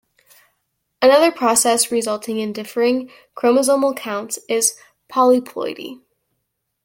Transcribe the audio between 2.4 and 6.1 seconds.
differing chromosomal counts is polyploidy.